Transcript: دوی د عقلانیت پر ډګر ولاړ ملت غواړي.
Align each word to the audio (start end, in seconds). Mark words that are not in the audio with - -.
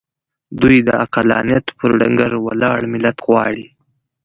دوی 0.61 0.77
د 0.87 0.89
عقلانیت 1.03 1.65
پر 1.77 1.89
ډګر 1.99 2.31
ولاړ 2.45 2.79
ملت 2.93 3.17
غواړي. 3.27 3.67